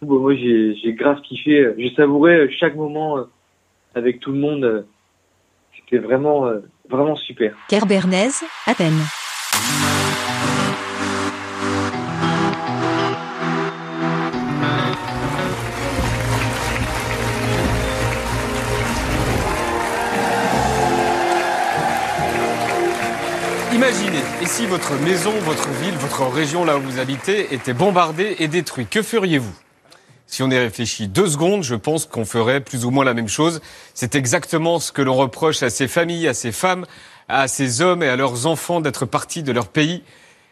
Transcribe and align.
coup, 0.00 0.06
bah, 0.06 0.20
moi, 0.20 0.34
j'ai, 0.34 0.74
j'ai 0.76 0.92
grave 0.92 1.20
kiffé. 1.22 1.72
J'ai 1.78 1.94
savouré 1.94 2.50
chaque 2.58 2.74
moment 2.74 3.18
euh, 3.18 3.24
avec 3.94 4.20
tout 4.20 4.32
le 4.32 4.38
monde. 4.38 4.86
C'était 5.76 5.98
vraiment, 5.98 6.46
euh, 6.46 6.60
vraiment 6.88 7.16
super. 7.16 7.54
Kerbernèse, 7.68 8.42
Athènes. 8.66 8.92
Imaginez, 23.72 24.18
et 24.42 24.46
si 24.46 24.66
votre 24.66 24.92
maison, 25.02 25.30
votre 25.40 25.68
ville, 25.80 25.94
votre 25.94 26.26
région 26.26 26.64
là 26.64 26.76
où 26.76 26.80
vous 26.80 26.98
habitez 26.98 27.54
était 27.54 27.72
bombardée 27.72 28.36
et 28.38 28.46
détruite, 28.46 28.90
que 28.90 29.00
feriez-vous? 29.00 29.54
Si 30.30 30.44
on 30.44 30.50
y 30.50 30.56
réfléchit 30.56 31.08
deux 31.08 31.26
secondes, 31.26 31.64
je 31.64 31.74
pense 31.74 32.06
qu'on 32.06 32.24
ferait 32.24 32.60
plus 32.60 32.84
ou 32.84 32.90
moins 32.90 33.04
la 33.04 33.14
même 33.14 33.28
chose. 33.28 33.60
C'est 33.94 34.14
exactement 34.14 34.78
ce 34.78 34.92
que 34.92 35.02
l'on 35.02 35.16
reproche 35.16 35.64
à 35.64 35.70
ces 35.70 35.88
familles, 35.88 36.28
à 36.28 36.34
ces 36.34 36.52
femmes, 36.52 36.86
à 37.28 37.48
ces 37.48 37.82
hommes 37.82 38.04
et 38.04 38.08
à 38.08 38.14
leurs 38.14 38.46
enfants 38.46 38.80
d'être 38.80 39.06
partis 39.06 39.42
de 39.42 39.50
leur 39.50 39.66
pays. 39.66 40.04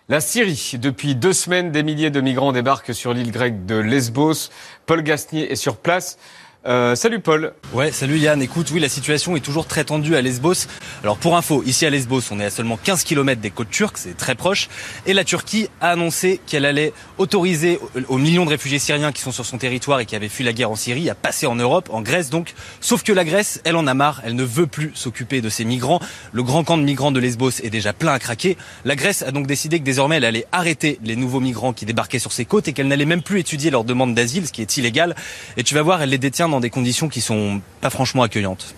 La 0.09 0.21
Syrie. 0.21 0.73
Depuis 0.81 1.15
deux 1.15 1.33
semaines, 1.33 1.71
des 1.71 1.85
milliers 1.85 2.11
de 2.11 2.21
migrants 2.21 2.51
débarquent 2.51 2.93
sur 2.93 3.15
l'île 3.15 3.31
grecque 3.31 3.67
de 3.67 3.77
Lesbos. 3.77 4.51
Paul 4.85 5.03
Gasnier 5.03 5.53
est 5.53 5.57
sur 5.57 5.77
place. 5.77 6.19
Euh, 6.69 6.95
salut 6.95 7.21
Paul. 7.21 7.55
Ouais, 7.73 7.93
salut 7.93 8.19
Yann. 8.19 8.43
Écoute, 8.43 8.71
oui, 8.73 8.81
la 8.81 8.91
situation 8.91 9.35
est 9.37 9.41
toujours 9.41 9.67
très 9.67 9.85
tendue 9.85 10.17
à 10.17 10.21
Lesbos. 10.21 10.67
Alors 11.03 11.17
pour 11.17 11.35
info, 11.35 11.63
ici 11.65 11.87
à 11.87 11.91
Lesbos, 11.91 12.21
on 12.31 12.41
est 12.41 12.45
à 12.45 12.51
seulement 12.51 12.77
15 12.77 13.05
km 13.05 13.41
des 13.41 13.51
côtes 13.51 13.71
turques, 13.71 13.97
c'est 13.97 14.15
très 14.15 14.35
proche. 14.35 14.69
Et 15.07 15.15
la 15.15 15.25
Turquie 15.25 15.69
a 15.81 15.93
annoncé 15.93 16.43
qu'elle 16.47 16.67
allait 16.67 16.93
autoriser 17.17 17.81
aux 18.09 18.19
millions 18.19 18.45
de 18.45 18.51
réfugiés 18.51 18.79
syriens 18.79 19.13
qui 19.13 19.23
sont 19.23 19.33
sur 19.33 19.47
son 19.47 19.57
territoire 19.57 20.01
et 20.01 20.05
qui 20.05 20.15
avaient 20.15 20.29
fui 20.29 20.45
la 20.45 20.53
guerre 20.53 20.71
en 20.71 20.77
Syrie 20.77 21.09
à 21.09 21.15
passer 21.15 21.47
en 21.47 21.55
Europe, 21.55 21.89
en 21.91 22.03
Grèce 22.03 22.29
donc. 22.29 22.53
Sauf 22.83 23.03
que 23.03 23.13
la 23.15 23.25
Grèce, 23.25 23.63
elle 23.65 23.77
en 23.77 23.87
a 23.87 23.95
marre, 23.95 24.21
elle 24.27 24.35
ne 24.35 24.45
veut 24.45 24.67
plus 24.67 24.93
s'occuper 24.95 25.41
de 25.41 25.49
ces 25.49 25.65
migrants. 25.65 26.01
Le 26.33 26.43
grand 26.43 26.65
camp 26.65 26.77
de 26.77 26.83
migrants 26.83 27.13
de 27.13 27.21
Lesbos 27.21 27.63
est 27.63 27.71
déjà 27.71 27.95
plein 27.95 28.13
à 28.13 28.19
craquer. 28.19 28.59
La 28.85 28.95
Grèce 28.95 29.23
a 29.23 29.31
donc 29.31 29.47
décidé 29.47 29.79
que 29.79 29.85
désormais 29.85 30.17
elle 30.17 30.27
allait 30.27 30.47
arrêter 30.53 30.99
les 31.03 31.17
nouveaux 31.17 31.41
migrants 31.41 31.73
qui 31.73 31.87
débarquaient 31.87 32.19
sur 32.19 32.33
ses 32.33 32.45
côtes 32.45 32.69
et 32.69 32.75
qu'elle 32.75 32.89
n'allait 32.89 33.07
même 33.07 33.23
plus 33.23 33.41
étudier 33.41 33.71
leurs 33.71 33.85
demandes 33.85 34.15
d'asile, 34.15 34.47
ce 34.47 34.53
qui 34.53 34.61
est 34.61 34.77
illégal. 34.77 35.17
Et 35.57 35.63
tu 35.63 35.75
vas 35.75 35.81
voir, 35.81 36.03
elle 36.03 36.11
les 36.11 36.19
détient 36.19 36.47
dans 36.49 36.58
des 36.61 36.71
conditions 36.71 37.09
qui 37.09 37.21
sont 37.21 37.61
pas 37.81 37.91
franchement 37.91 38.23
accueillantes. 38.23 38.75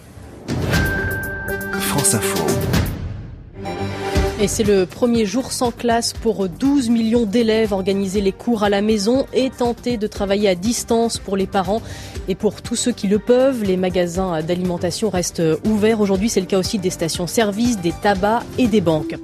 France 1.81 2.15
Info. 2.15 2.47
Et 4.41 4.49
c'est 4.49 4.65
le 4.65 4.87
premier 4.87 5.27
jour 5.27 5.53
sans 5.53 5.71
classe 5.71 6.15
pour 6.15 6.49
12 6.49 6.89
millions 6.89 7.27
d'élèves. 7.27 7.75
Organiser 7.75 8.23
les 8.23 8.33
cours 8.33 8.63
à 8.63 8.71
la 8.71 8.81
maison 8.81 9.27
et 9.35 9.51
tenter 9.51 9.99
de 9.99 10.07
travailler 10.07 10.49
à 10.49 10.55
distance 10.55 11.19
pour 11.19 11.37
les 11.37 11.47
parents 11.47 11.83
et 12.27 12.35
pour 12.35 12.63
tous 12.63 12.77
ceux 12.77 12.93
qui 12.93 13.07
le 13.07 13.19
peuvent. 13.19 13.63
Les 13.65 13.77
magasins 13.77 14.41
d'alimentation 14.43 15.11
restent 15.11 15.43
ouverts. 15.67 16.01
Aujourd'hui, 16.01 16.31
c'est 16.31 16.41
le 16.41 16.47
cas 16.47 16.59
aussi 16.59 16.79
des 16.79 16.89
stations-service, 16.89 17.81
des 17.81 17.93
tabacs 17.93 18.45
et 18.57 18.67
des 18.67 18.81
banques. 18.81 19.17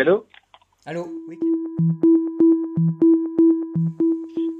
Allô 0.00 0.26
Allô 0.86 1.08
Oui. 1.28 1.38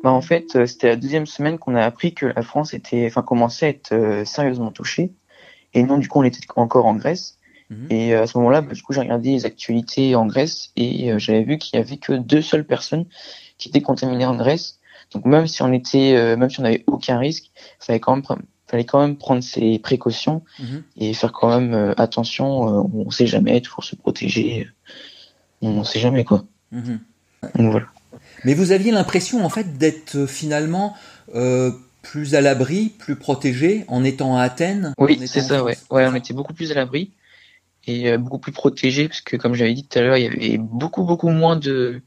Bah 0.03 0.13
en 0.13 0.21
fait, 0.21 0.57
euh, 0.57 0.67
c'était 0.67 0.89
la 0.89 0.97
deuxième 0.97 1.27
semaine 1.27 1.59
qu'on 1.59 1.75
a 1.75 1.83
appris 1.83 2.15
que 2.15 2.27
la 2.27 2.43
France 2.43 2.75
était, 2.75 3.07
enfin, 3.07 3.23
commençait 3.23 3.67
à 3.67 3.69
être 3.71 3.93
euh, 3.93 4.25
sérieusement 4.25 4.71
touchée. 4.71 5.13
Et 5.73 5.83
non, 5.83 5.99
du 5.99 6.09
coup, 6.09 6.21
on 6.21 6.25
était 6.25 6.41
encore 6.57 6.87
en 6.87 6.95
Grèce. 6.95 7.39
Mhm. 7.71 7.87
Et 7.91 8.15
euh, 8.15 8.23
à 8.23 8.27
ce 8.27 8.37
moment-là, 8.39 8.61
bah, 8.61 8.75
du 8.75 8.83
coup, 8.83 8.93
j'ai 8.93 9.01
regardé 9.01 9.31
les 9.31 9.47
actualités 9.47 10.15
en 10.15 10.27
Grèce 10.27 10.73
et 10.77 11.19
j'avais 11.19 11.43
vu 11.43 11.59
qu'il 11.59 11.79
y 11.79 11.83
avait 11.83 11.97
que 11.97 12.13
deux 12.13 12.43
seules 12.43 12.67
personnes 12.67 13.07
qui 13.57 13.69
étaient 13.69 13.83
contaminées 13.83 14.27
en 14.27 14.37
Grèce. 14.37 14.79
Donc 15.13 15.25
même 15.25 15.47
si 15.47 15.63
on 15.63 15.73
était, 15.73 16.37
même 16.37 16.51
si 16.51 16.61
on 16.61 16.63
n'avait 16.63 16.85
aucun 16.87 17.19
risque, 17.19 17.47
il 17.57 17.85
fallait 17.85 17.99
quand 17.99 18.15
même 18.15 18.25
fallait 18.69 18.85
quand 18.85 19.01
même 19.01 19.17
prendre 19.17 19.43
ses 19.43 19.81
précautions 19.81 20.45
mhm. 20.61 20.85
et 20.97 21.13
faire 21.15 21.33
quand 21.33 21.49
même 21.49 21.95
attention. 21.97 22.63
on 22.95 23.07
ne 23.07 23.11
sait 23.11 23.27
jamais, 23.27 23.59
il 23.59 23.67
faut 23.67 23.83
se 23.83 23.97
protéger 23.97 24.69
on 25.63 25.81
ne 25.81 25.85
sait 25.85 26.01
jamais 26.01 26.25
quoi. 26.25 26.45
Mhm. 26.73 27.01
voilà. 27.55 27.87
Mais 28.45 28.55
vous 28.55 28.73
aviez 28.73 28.93
l'impression 28.93 29.45
en 29.45 29.49
fait 29.49 29.79
d'être 29.79 30.17
euh, 30.17 30.27
finalement 30.27 30.97
euh, 31.35 31.71
plus 32.03 32.35
à 32.35 32.41
l'abri, 32.41 32.93
plus 32.99 33.17
protégé 33.17 33.85
en 33.89 34.05
étant 34.05 34.37
à 34.37 34.43
Athènes. 34.43 34.95
Oui, 34.99 35.21
c'est 35.27 35.41
ça, 35.41 35.63
ouais. 35.63 35.77
ouais. 35.91 36.07
On 36.07 36.15
était 36.15 36.35
beaucoup 36.35 36.55
plus 36.55 36.71
à 36.73 36.75
l'abri 36.75 37.13
et 37.87 38.11
euh, 38.11 38.19
beaucoup 38.19 38.39
plus 38.39 38.53
protégé 38.53 39.09
parce 39.09 39.21
que 39.21 39.37
comme 39.37 39.55
j'avais 39.55 39.75
dit 39.75 39.87
tout 39.87 39.99
à 39.99 40.03
l'heure, 40.03 40.17
il 40.17 40.25
y 40.25 40.27
avait 40.27 40.59
beaucoup 40.59 41.05
beaucoup 41.05 41.31
moins 41.31 41.57
de 41.57 42.03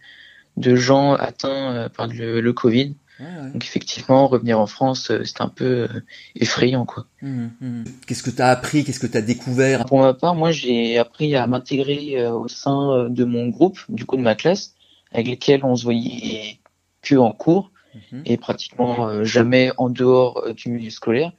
de 0.58 0.76
gens 0.76 1.14
atteints 1.14 1.90
par 1.96 2.08
le, 2.08 2.40
le 2.40 2.54
Covid. 2.54 2.96
Donc 3.20 3.64
effectivement, 3.64 4.28
revenir 4.28 4.60
en 4.60 4.66
France, 4.66 5.12
euh, 5.12 5.24
c'était 5.24 5.44
un 5.44 5.50
peu 5.50 5.84
euh, 5.84 5.88
effrayant, 6.36 6.86
quoi. 6.86 7.06
Mmh, 7.22 7.48
mmh. 7.62 7.84
Qu'est-ce 8.08 8.24
que 8.24 8.32
tu 8.32 8.42
as 8.42 8.50
appris? 8.50 8.84
Qu'est-ce 8.84 9.00
que 9.00 9.08
tu 9.08 9.18
as 9.18 9.22
découvert? 9.22 9.86
Pour 9.86 10.00
ma 10.00 10.14
part, 10.14 10.36
moi, 10.36 10.52
j'ai 10.52 10.98
appris 10.98 11.36
à 11.36 11.46
m'intégrer 11.46 12.20
euh, 12.20 12.32
au 12.32 12.48
sein 12.48 13.10
de 13.10 13.24
mon 13.24 13.50
groupe, 13.50 13.80
du 13.90 14.06
coup 14.06 14.18
de 14.18 14.22
ma 14.22 14.36
classe, 14.36 14.74
avec 15.12 15.28
lesquels 15.28 15.64
on 15.64 15.76
se 15.76 15.84
voyait 15.84 16.60
que 17.02 17.16
en 17.16 17.32
cours 17.32 17.72
mmh. 18.12 18.22
et 18.26 18.38
pratiquement 18.38 19.24
jamais 19.24 19.72
en 19.78 19.90
dehors 19.90 20.54
du 20.54 20.70
milieu 20.70 20.90
scolaire. 20.90 21.32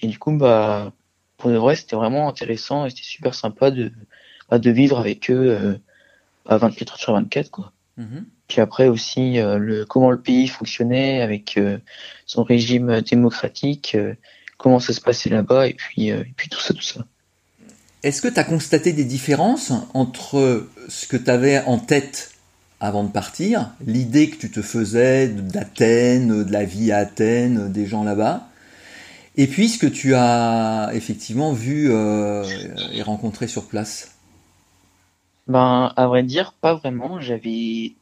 Et 0.00 0.06
du 0.06 0.18
coup, 0.18 0.32
bah, 0.32 0.92
pour 1.36 1.50
de 1.50 1.56
vrai, 1.56 1.76
c'était 1.76 1.96
vraiment 1.96 2.28
intéressant 2.28 2.86
et 2.86 2.90
c'était 2.90 3.02
super 3.02 3.34
sympa 3.34 3.70
de, 3.70 3.92
bah, 4.48 4.58
de 4.58 4.70
vivre 4.70 4.98
avec 4.98 5.30
eux 5.30 5.78
à 6.46 6.56
24 6.56 6.92
heures 6.92 6.98
sur 6.98 7.12
24, 7.12 7.50
quoi. 7.50 7.72
Puis 8.50 8.60
après 8.60 8.88
aussi 8.88 9.38
euh, 9.38 9.58
le 9.58 9.84
comment 9.84 10.10
le 10.10 10.20
pays 10.20 10.48
fonctionnait 10.48 11.22
avec 11.22 11.56
euh, 11.56 11.78
son 12.26 12.42
régime 12.42 13.00
démocratique, 13.00 13.92
euh, 13.94 14.14
comment 14.58 14.80
ça 14.80 14.92
se 14.92 15.00
passait 15.00 15.30
là-bas 15.30 15.68
et 15.68 15.74
puis 15.74 16.08
et 16.08 16.34
puis 16.36 16.48
tout 16.48 16.58
ça 16.58 16.74
tout 16.74 16.82
ça. 16.82 17.06
Est-ce 18.02 18.20
que 18.20 18.26
tu 18.26 18.40
as 18.40 18.44
constaté 18.44 18.92
des 18.92 19.04
différences 19.04 19.72
entre 19.94 20.66
ce 20.88 21.06
que 21.06 21.16
tu 21.16 21.30
avais 21.30 21.60
en 21.60 21.78
tête 21.78 22.32
avant 22.80 23.04
de 23.04 23.12
partir, 23.12 23.70
l'idée 23.86 24.30
que 24.30 24.36
tu 24.36 24.50
te 24.50 24.62
faisais 24.62 25.28
d'Athènes, 25.28 26.44
de 26.44 26.50
la 26.50 26.64
vie 26.64 26.90
à 26.92 26.98
Athènes, 26.98 27.70
des 27.70 27.86
gens 27.86 28.02
là-bas, 28.02 28.48
et 29.36 29.46
puis 29.46 29.68
ce 29.68 29.78
que 29.78 29.86
tu 29.86 30.14
as 30.14 30.90
effectivement 30.94 31.52
vu 31.52 31.92
et 31.92 33.02
rencontré 33.02 33.48
sur 33.48 33.68
place? 33.68 34.16
Ben, 35.46 35.92
à 35.94 36.06
vrai 36.06 36.22
dire, 36.22 36.54
pas 36.54 36.74
vraiment. 36.74 37.20
J'avais 37.20 37.92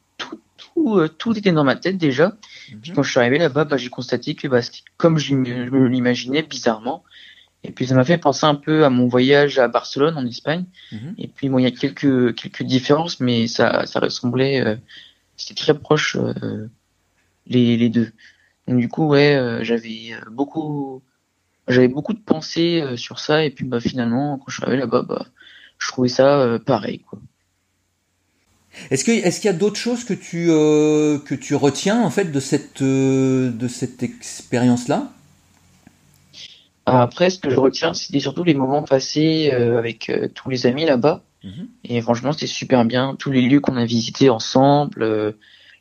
tout, 0.59 0.97
euh, 0.97 1.07
tout 1.07 1.37
était 1.37 1.51
dans 1.51 1.63
ma 1.63 1.75
tête 1.75 1.97
déjà. 1.97 2.37
Mhm. 2.71 2.81
Puis 2.81 2.91
quand 2.91 3.03
je 3.03 3.11
suis 3.11 3.19
arrivé 3.19 3.37
là-bas, 3.37 3.65
bah, 3.65 3.77
j'ai 3.77 3.89
constaté 3.89 4.35
que 4.35 4.47
bah, 4.47 4.61
c'était 4.61 4.81
comme 4.97 5.17
je 5.17 5.35
me 5.35 5.87
l'imaginais 5.87 6.43
bizarrement. 6.43 7.03
Et 7.63 7.71
puis 7.71 7.87
ça 7.87 7.95
m'a 7.95 8.05
fait 8.05 8.17
penser 8.17 8.45
un 8.45 8.55
peu 8.55 8.85
à 8.85 8.89
mon 8.89 9.07
voyage 9.07 9.59
à 9.59 9.67
Barcelone 9.67 10.17
en 10.17 10.25
Espagne. 10.25 10.65
Mhm. 10.91 11.15
Et 11.17 11.27
puis 11.27 11.49
bon, 11.49 11.59
il 11.59 11.63
y 11.63 11.67
a 11.67 11.71
quelques 11.71 12.35
quelques 12.35 12.63
différences, 12.63 13.19
mais 13.19 13.47
ça 13.47 13.85
ça 13.85 13.99
ressemblait, 13.99 14.65
euh, 14.65 14.75
c'était 15.35 15.55
très 15.55 15.77
proche 15.77 16.15
euh, 16.15 16.69
les 17.47 17.75
les 17.75 17.89
deux. 17.89 18.11
Donc 18.67 18.79
du 18.79 18.87
coup 18.87 19.07
ouais, 19.07 19.59
j'avais 19.61 20.13
beaucoup 20.31 21.03
j'avais 21.67 21.87
beaucoup 21.87 22.13
de 22.13 22.19
pensées 22.19 22.83
sur 22.95 23.19
ça. 23.19 23.43
Et 23.43 23.49
puis 23.49 23.65
bah 23.65 23.81
finalement 23.81 24.37
quand 24.37 24.45
je 24.49 24.55
suis 24.55 24.63
arrivé 24.63 24.77
là-bas, 24.79 25.01
bah 25.01 25.25
je 25.79 25.87
trouvais 25.89 26.07
ça 26.07 26.59
pareil 26.65 26.99
quoi. 26.99 27.19
Est-ce 28.91 29.03
qu'il 29.03 29.45
y 29.45 29.47
a 29.47 29.53
d'autres 29.53 29.77
choses 29.77 30.03
que 30.03 30.13
tu 30.13 30.47
euh, 30.49 31.19
que 31.19 31.35
tu 31.35 31.55
retiens 31.55 32.01
en 32.01 32.09
fait 32.09 32.31
de 32.31 32.39
cette 32.39 32.81
euh, 32.81 33.51
de 33.51 33.67
cette 33.67 34.03
expérience 34.03 34.87
là 34.87 35.11
Après, 36.85 37.29
ce 37.29 37.39
que 37.39 37.49
je 37.49 37.59
retiens, 37.59 37.93
c'était 37.93 38.19
surtout 38.19 38.43
les 38.43 38.53
moments 38.53 38.83
passés 38.83 39.51
euh, 39.53 39.77
avec 39.77 40.11
tous 40.35 40.49
les 40.49 40.65
amis 40.65 40.85
là-bas. 40.85 41.23
Mhm. 41.43 41.67
Et 41.85 42.01
franchement, 42.01 42.31
c'était 42.31 42.47
super 42.47 42.85
bien. 42.85 43.15
Tous 43.17 43.31
les 43.31 43.41
lieux 43.41 43.59
qu'on 43.59 43.77
a 43.77 43.85
visités 43.85 44.29
ensemble, 44.29 45.35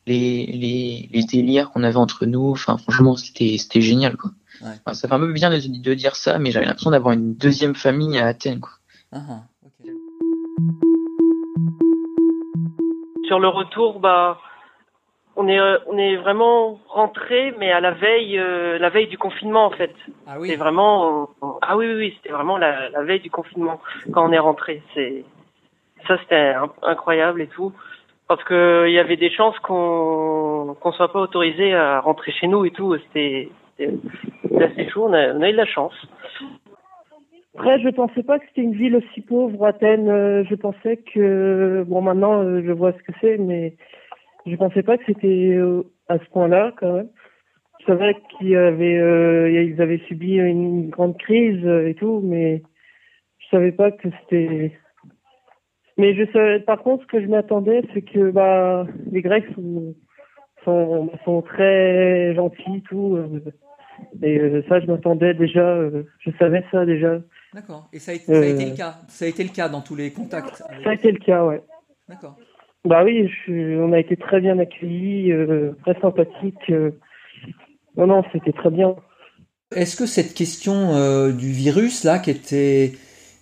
les, 0.07 0.47
les, 0.47 1.09
les 1.13 1.23
délires 1.25 1.71
qu'on 1.71 1.83
avait 1.83 1.97
entre 1.97 2.27
nous. 2.27 2.51
Enfin, 2.51 2.79
franchement, 2.79 3.17
c'était 3.17 3.81
génial 3.81 4.17
quoi. 4.17 4.33
Ouais. 4.61 4.95
ça 4.95 5.07
fait 5.07 5.15
un 5.15 5.21
peu 5.21 5.33
bien 5.33 5.51
de, 5.51 5.61
de 5.61 5.95
dire 5.95 6.17
ça, 6.17 6.39
mais 6.39 6.51
j'avais 6.51 6.67
l'impression 6.67 6.91
d'avoir 6.91 7.13
une 7.13 7.35
deuxième 7.35 7.77
famille 7.77 8.19
à 8.19 8.27
Athènes 8.27 8.59
quoi. 8.59 8.73
Ah, 9.13 9.23
ah 9.31 9.43
sur 13.29 13.39
le 13.39 13.49
retour, 13.49 14.01
bah, 14.01 14.39
on 15.37 15.47
est, 15.47 15.61
on 15.87 15.97
est 15.97 16.17
vraiment 16.17 16.81
rentré, 16.89 17.55
mais 17.59 17.71
à 17.71 17.81
la 17.81 17.93
veille, 17.93 18.39
euh, 18.39 18.79
la 18.79 18.89
veille 18.89 19.07
du 19.07 19.17
confinement 19.17 19.67
en 19.67 19.71
fait. 19.71 19.95
Ah 20.27 20.35
oui. 20.39 20.49
C'est 20.49 20.57
vraiment, 20.57 21.31
ah 21.63 21.77
oui, 21.77 21.87
oui, 21.87 21.95
oui 21.95 22.15
c'était 22.17 22.35
vraiment 22.35 22.59
la, 22.59 22.89
la, 22.89 23.03
veille 23.05 23.21
du 23.21 23.31
confinement 23.31 23.81
quand 24.13 24.29
on 24.29 24.33
est 24.33 24.39
rentré. 24.39 24.83
C'est, 24.95 25.25
ça 26.09 26.19
c'était 26.19 26.55
incroyable 26.83 27.41
et 27.41 27.47
tout, 27.47 27.73
parce 28.27 28.43
que 28.43 28.87
il 28.89 28.93
y 28.93 28.99
avait 28.99 29.17
des 29.17 29.31
chances 29.31 29.59
qu'on 29.61 30.77
qu'on 30.81 30.93
soit 30.93 31.13
pas 31.13 31.21
autorisé 31.21 31.73
à 31.73 32.01
rentrer 32.01 32.33
chez 32.33 32.49
nous 32.49 32.65
et 32.65 32.73
tout. 32.73 32.97
C'était, 32.97 33.49
assez 34.61 34.89
chaud. 34.91 35.07
On 35.09 35.13
a, 35.13 35.35
on 35.35 35.43
a 35.43 35.49
eu 35.49 35.53
de 35.53 35.57
la 35.57 35.67
chance. 35.67 35.95
Après, 37.59 37.81
je 37.81 37.89
pensais 37.89 38.23
pas 38.23 38.39
que 38.39 38.47
c'était 38.47 38.63
une 38.63 38.77
ville 38.77 38.95
aussi 38.95 39.21
pauvre, 39.21 39.67
Athènes. 39.67 40.09
Euh, 40.09 40.45
je 40.49 40.55
pensais 40.55 40.99
que, 40.99 41.83
bon, 41.89 42.01
maintenant, 42.03 42.41
euh, 42.41 42.63
je 42.65 42.71
vois 42.71 42.93
ce 42.93 42.99
que 42.99 43.11
c'est, 43.21 43.37
mais 43.37 43.75
je 44.47 44.55
pensais 44.55 44.85
pas 44.85 44.97
que 44.97 45.03
c'était 45.07 45.57
euh, 45.57 45.83
à 46.09 46.21
ce 46.21 46.25
point-là, 46.27 46.73
quand 46.77 46.93
même. 46.93 47.09
Je 47.81 47.87
savais 47.87 48.15
qu'ils 48.39 48.57
avaient, 48.57 49.67
ils 49.67 49.83
avaient 49.83 50.01
subi 50.07 50.37
une 50.37 50.89
grande 50.89 51.19
crise 51.19 51.67
et 51.67 51.97
tout, 51.99 52.21
mais 52.23 52.63
je 53.41 53.49
savais 53.49 53.73
pas 53.73 53.91
que 53.91 54.09
c'était. 54.21 54.79
Mais 55.97 56.15
je 56.15 56.31
savais, 56.31 56.61
par 56.61 56.81
contre, 56.81 57.03
ce 57.03 57.09
que 57.09 57.21
je 57.21 57.27
m'attendais, 57.27 57.83
c'est 57.93 58.03
que, 58.03 58.31
bah, 58.31 58.87
les 59.11 59.21
Grecs 59.21 59.53
sont, 59.57 59.97
sont, 60.63 61.11
sont 61.25 61.43
très 61.43 62.37
gentils, 62.37 62.85
tout. 62.89 63.19
Et 64.23 64.63
ça, 64.69 64.79
je 64.79 64.87
m'attendais 64.87 65.35
déjà, 65.35 65.77
je 66.21 66.31
savais 66.39 66.63
ça 66.71 66.87
déjà. 66.87 67.19
D'accord. 67.55 67.89
Et 67.93 67.99
ça 67.99 68.13
a, 68.13 68.15
été, 68.15 68.27
ça 68.27 68.41
a, 68.41 68.45
été, 68.45 68.65
le 68.67 68.77
cas 68.77 68.99
Ça 69.09 69.25
a 69.25 69.29
été 69.29 69.43
le 69.43 69.51
cas 69.51 69.69
dans 69.69 69.81
tous 69.81 69.97
les 69.97 70.13
contacts 70.13 70.57
Ça 70.57 70.91
a 70.91 70.95
été 70.95 71.11
le 71.13 71.19
cas, 71.19 71.45
ouais. 71.45 71.63
D'accord. 72.09 72.37
Bah 72.85 73.05
oui, 73.05 73.29
on 73.49 73.93
a 73.93 73.99
été 73.99 74.17
très 74.17 74.41
bien 74.41 74.59
accueillis, 74.59 75.33
euh, 75.33 75.73
très 75.83 76.01
sympathiques. 76.01 76.71
Euh. 76.71 76.93
Non, 77.97 78.07
non, 78.07 78.23
c'était 78.33 78.53
très 78.53 78.71
bien. 78.71 78.95
Est-ce 79.75 79.97
que 79.97 80.07
cette 80.07 80.35
question 80.35 80.95
euh, 80.95 81.33
du 81.33 81.51
virus, 81.51 82.05
là, 82.05 82.19
qui 82.19 82.31
était 82.31 82.93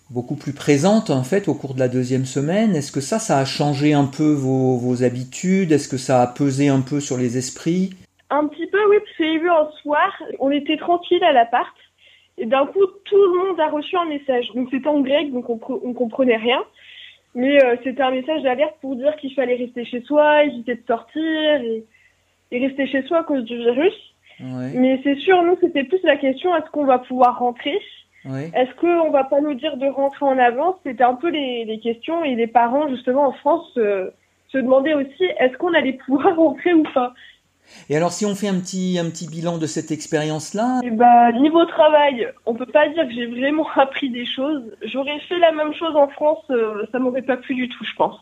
beaucoup 0.09 0.35
plus 0.35 0.53
présente, 0.53 1.09
en 1.09 1.23
fait, 1.23 1.47
au 1.47 1.53
cours 1.53 1.73
de 1.73 1.79
la 1.79 1.87
deuxième 1.87 2.25
semaine, 2.25 2.75
est-ce 2.75 2.91
que 2.91 3.01
ça, 3.01 3.19
ça 3.19 3.37
a 3.39 3.45
changé 3.45 3.93
un 3.93 4.05
peu 4.05 4.33
vos, 4.33 4.77
vos 4.77 5.03
habitudes? 5.03 5.71
Est-ce 5.71 5.87
que 5.87 5.97
ça 5.97 6.21
a 6.21 6.27
pesé 6.27 6.69
un 6.69 6.81
peu 6.81 6.99
sur 6.99 7.17
les 7.17 7.37
esprits? 7.37 7.91
Un 8.29 8.47
petit 8.47 8.67
peu, 8.67 8.79
oui, 8.89 8.97
parce 8.99 9.17
que 9.17 9.23
j'ai 9.23 9.39
vu 9.39 9.49
un 9.49 9.69
soir, 9.81 10.11
on 10.39 10.51
était 10.51 10.77
tranquille 10.77 11.23
à 11.23 11.31
l'appart, 11.31 11.73
et 12.37 12.45
d'un 12.45 12.65
coup, 12.65 12.85
tout 13.05 13.15
le 13.15 13.47
monde 13.47 13.59
a 13.59 13.69
reçu 13.69 13.95
un 13.97 14.05
message. 14.05 14.51
Donc 14.53 14.69
c'était 14.71 14.87
en 14.87 15.01
grec, 15.01 15.31
donc 15.31 15.49
on, 15.49 15.59
on 15.83 15.93
comprenait 15.93 16.37
rien. 16.37 16.63
Mais 17.35 17.63
euh, 17.63 17.75
c'était 17.83 18.01
un 18.01 18.11
message 18.11 18.41
d'alerte 18.43 18.75
pour 18.81 18.95
dire 18.95 19.15
qu'il 19.17 19.33
fallait 19.33 19.55
rester 19.55 19.85
chez 19.85 20.01
soi, 20.01 20.43
éviter 20.43 20.75
de 20.75 20.83
sortir 20.87 21.21
et, 21.21 21.83
et 22.51 22.65
rester 22.65 22.87
chez 22.87 23.03
soi 23.03 23.19
à 23.19 23.23
cause 23.23 23.43
du 23.43 23.57
virus. 23.57 23.93
Ouais. 24.39 24.71
Mais 24.75 24.99
c'est 25.03 25.17
sûr, 25.17 25.41
nous, 25.43 25.57
c'était 25.61 25.83
plus 25.83 26.01
la 26.03 26.17
question 26.17 26.55
est-ce 26.55 26.69
qu'on 26.71 26.85
va 26.85 26.99
pouvoir 26.99 27.39
rentrer? 27.39 27.79
Ouais. 28.25 28.51
Est-ce 28.53 28.73
qu'on 28.79 29.09
va 29.11 29.23
pas 29.23 29.39
nous 29.41 29.53
dire 29.53 29.77
de 29.77 29.87
rentrer 29.87 30.25
en 30.25 30.37
avance? 30.37 30.75
C'était 30.83 31.03
un 31.03 31.15
peu 31.15 31.29
les, 31.29 31.65
les, 31.65 31.79
questions 31.79 32.23
et 32.23 32.35
les 32.35 32.47
parents, 32.47 32.87
justement, 32.89 33.27
en 33.27 33.33
France, 33.33 33.71
euh, 33.77 34.09
se 34.49 34.57
demandaient 34.57 34.93
aussi 34.93 35.23
est-ce 35.39 35.57
qu'on 35.57 35.73
allait 35.73 35.93
pouvoir 35.93 36.35
rentrer 36.37 36.73
ou 36.73 36.83
pas? 36.93 37.13
Et 37.89 37.95
alors, 37.95 38.11
si 38.11 38.25
on 38.25 38.35
fait 38.35 38.47
un 38.47 38.59
petit, 38.59 38.97
un 38.99 39.09
petit 39.09 39.27
bilan 39.27 39.57
de 39.57 39.65
cette 39.65 39.91
expérience-là? 39.91 40.81
Eh 40.83 40.89
ben, 40.89 41.31
Niveau 41.33 41.65
travail, 41.65 42.29
on 42.45 42.53
peut 42.53 42.65
pas 42.65 42.87
dire 42.89 43.07
que 43.07 43.13
j'ai 43.13 43.27
vraiment 43.27 43.67
appris 43.75 44.09
des 44.09 44.25
choses. 44.25 44.63
J'aurais 44.83 45.19
fait 45.21 45.39
la 45.39 45.51
même 45.51 45.73
chose 45.73 45.95
en 45.95 46.07
France, 46.07 46.43
euh, 46.49 46.85
ça 46.91 46.99
m'aurait 46.99 47.21
pas 47.21 47.37
plu 47.37 47.55
du 47.55 47.69
tout, 47.69 47.83
je 47.83 47.95
pense. 47.95 48.19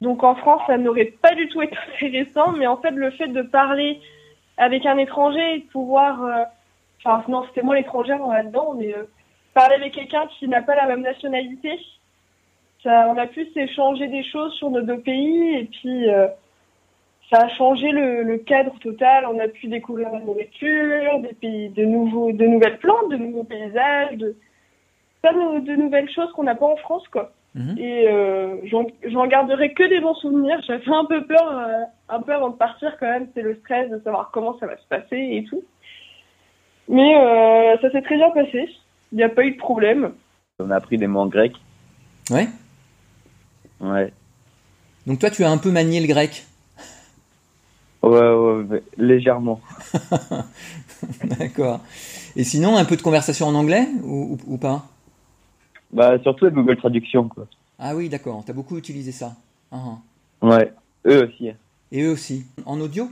Donc 0.00 0.22
en 0.24 0.34
France, 0.34 0.62
ça 0.66 0.76
n'aurait 0.76 1.12
pas 1.22 1.34
du 1.34 1.48
tout 1.48 1.62
été 1.62 1.76
intéressant, 1.94 2.52
mais 2.52 2.66
en 2.66 2.76
fait, 2.76 2.90
le 2.90 3.10
fait 3.12 3.28
de 3.28 3.42
parler 3.42 4.00
avec 4.56 4.86
un 4.86 4.98
étranger 4.98 5.56
et 5.56 5.58
de 5.60 5.66
pouvoir... 5.66 6.24
Euh, 6.24 6.44
enfin, 7.04 7.24
non, 7.28 7.44
c'était 7.48 7.62
moi 7.62 7.76
l'étrangère 7.76 8.26
là-dedans, 8.26 8.74
mais 8.76 8.94
euh, 8.94 9.04
parler 9.52 9.76
avec 9.76 9.94
quelqu'un 9.94 10.26
qui 10.38 10.48
n'a 10.48 10.62
pas 10.62 10.74
la 10.74 10.86
même 10.86 11.02
nationalité, 11.02 11.78
ça, 12.82 13.08
on 13.08 13.16
a 13.16 13.26
pu 13.26 13.46
s'échanger 13.54 14.08
des 14.08 14.24
choses 14.24 14.52
sur 14.54 14.70
nos 14.70 14.82
deux 14.82 14.98
pays, 14.98 15.54
et 15.54 15.64
puis 15.64 16.06
ça 17.30 17.42
a 17.42 17.48
changé 17.48 17.90
le, 17.90 18.22
le, 18.22 18.38
cadre 18.38 18.78
total. 18.80 19.26
On 19.26 19.38
a 19.38 19.48
pu 19.48 19.66
découvrir 19.68 20.10
la 20.10 20.20
nourriture, 20.20 21.20
des 21.20 21.34
pays, 21.34 21.68
de 21.70 21.84
nouveaux, 21.84 22.32
de 22.32 22.46
nouvelles 22.46 22.78
plantes, 22.78 23.10
de 23.10 23.16
nouveaux 23.16 23.44
paysages, 23.44 24.16
de 24.16 24.36
plein 25.22 25.32
de, 25.32 25.60
de 25.60 25.76
nouvelles 25.76 26.10
choses 26.10 26.30
qu'on 26.32 26.44
n'a 26.44 26.54
pas 26.54 26.66
en 26.66 26.76
France, 26.76 27.06
quoi. 27.08 27.32
Mhm. 27.54 27.78
Et 27.78 28.08
euh, 28.08 28.56
j'en 28.64 29.26
garderai 29.26 29.72
que 29.74 29.88
des 29.88 30.00
bons 30.00 30.14
souvenirs. 30.14 30.60
J'avais 30.66 30.88
un 30.88 31.04
peu 31.04 31.24
peur, 31.24 31.56
euh, 31.56 31.84
un 32.08 32.20
peu 32.20 32.34
avant 32.34 32.50
de 32.50 32.56
partir 32.56 32.96
quand 32.98 33.06
même. 33.06 33.28
C'est 33.34 33.42
le 33.42 33.56
stress 33.56 33.90
de 33.90 34.00
savoir 34.02 34.30
comment 34.32 34.58
ça 34.58 34.66
va 34.66 34.76
se 34.76 34.86
passer 34.88 35.16
et 35.16 35.44
tout. 35.48 35.62
Mais 36.88 37.16
euh, 37.16 37.76
ça 37.80 37.90
s'est 37.92 38.02
très 38.02 38.16
bien 38.16 38.30
passé. 38.30 38.68
Il 39.12 39.18
n'y 39.18 39.22
a 39.22 39.28
pas 39.28 39.44
eu 39.44 39.52
de 39.52 39.56
problème. 39.56 40.12
On 40.58 40.70
a 40.70 40.76
appris 40.76 40.98
des 40.98 41.06
mots 41.06 41.20
en 41.20 41.26
grec. 41.26 41.52
Ouais. 42.30 42.48
Ouais. 43.80 44.12
Donc 45.06 45.20
toi, 45.20 45.30
tu 45.30 45.44
as 45.44 45.50
un 45.50 45.58
peu 45.58 45.70
manié 45.70 46.00
le 46.00 46.08
grec. 46.08 46.44
Ouais, 48.04 48.64
ouais, 48.64 48.82
légèrement. 48.98 49.60
D'accord. 51.38 51.80
Et 52.36 52.44
sinon, 52.44 52.76
un 52.76 52.84
peu 52.84 52.96
de 52.96 53.02
conversation 53.02 53.46
en 53.46 53.54
anglais 53.54 53.86
ou, 54.02 54.36
ou, 54.46 54.58
pas? 54.58 54.84
Bah, 55.92 56.18
surtout 56.22 56.46
avec 56.46 56.54
Google 56.54 56.76
Traduction, 56.76 57.28
quoi. 57.28 57.46
Ah 57.78 57.94
oui, 57.94 58.08
d'accord. 58.08 58.42
T'as 58.46 58.52
beaucoup 58.52 58.76
utilisé 58.76 59.12
ça. 59.12 59.34
Uh 59.72 59.76
Ouais, 60.42 60.72
eux 61.06 61.24
aussi. 61.26 61.50
Et 61.92 62.02
eux 62.02 62.10
aussi. 62.10 62.44
En 62.66 62.80
audio? 62.80 63.08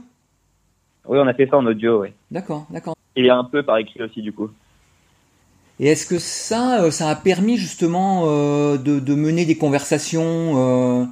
Oui, 1.07 1.17
on 1.19 1.27
a 1.27 1.33
fait 1.33 1.47
ça 1.47 1.57
en 1.57 1.65
audio, 1.65 2.01
oui. 2.01 2.09
D'accord, 2.29 2.65
d'accord. 2.69 2.95
Et 3.15 3.29
un 3.29 3.43
peu 3.43 3.63
par 3.63 3.77
écrit 3.77 4.01
aussi, 4.03 4.21
du 4.21 4.31
coup. 4.31 4.49
Et 5.79 5.87
est-ce 5.87 6.05
que 6.05 6.19
ça, 6.19 6.83
euh, 6.83 6.91
ça 6.91 7.09
a 7.09 7.15
permis 7.15 7.57
justement 7.57 8.25
euh, 8.27 8.77
de, 8.77 8.99
de, 8.99 9.15
mener 9.15 9.45
des 9.45 9.57
conversations 9.57 10.21
euh, 10.21 11.05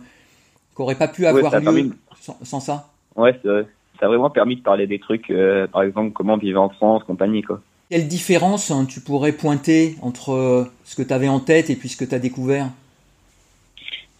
qui 0.75 0.81
n'auraient 0.81 0.95
pas 0.95 1.07
pu 1.07 1.25
avoir 1.25 1.59
lieu 1.59 1.61
permis... 1.61 1.91
sans, 2.19 2.37
sans 2.43 2.59
ça? 2.59 2.90
Ouais, 3.15 3.37
ça 3.43 4.05
a 4.05 4.07
vraiment 4.07 4.29
permis 4.29 4.55
de 4.55 4.61
parler 4.61 4.87
des 4.87 4.99
trucs, 4.99 5.29
euh, 5.29 5.67
par 5.67 5.83
exemple, 5.83 6.11
comment 6.11 6.37
vivre 6.37 6.61
en 6.61 6.69
France, 6.69 7.03
compagnie, 7.03 7.41
quoi. 7.41 7.61
Quelle 7.89 8.07
différence 8.07 8.71
hein, 8.71 8.85
tu 8.85 9.01
pourrais 9.01 9.33
pointer 9.33 9.95
entre 10.01 10.31
euh, 10.31 10.63
ce 10.85 10.95
que 10.95 11.01
tu 11.01 11.13
avais 11.13 11.27
en 11.27 11.41
tête 11.41 11.69
et 11.69 11.75
puis 11.75 11.89
ce 11.89 11.97
que 11.97 12.05
tu 12.05 12.15
as 12.15 12.19
découvert? 12.19 12.67